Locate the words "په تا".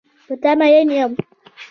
0.25-0.51